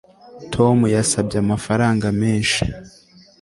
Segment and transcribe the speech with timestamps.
[0.53, 2.63] tom yasabye amafaranga menshi